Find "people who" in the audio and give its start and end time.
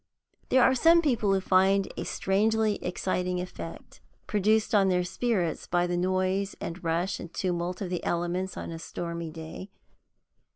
1.03-1.39